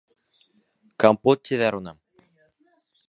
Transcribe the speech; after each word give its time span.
Компот 1.05 1.45
тиҙәр 1.51 1.79
уны. 1.81 1.95